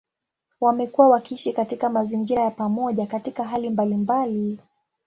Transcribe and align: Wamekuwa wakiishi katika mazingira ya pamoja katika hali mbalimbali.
Wamekuwa 0.61 1.09
wakiishi 1.09 1.53
katika 1.53 1.89
mazingira 1.89 2.43
ya 2.43 2.51
pamoja 2.51 3.05
katika 3.05 3.43
hali 3.43 3.69
mbalimbali. 3.69 4.59